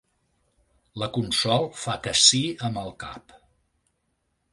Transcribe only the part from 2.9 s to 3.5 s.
cap.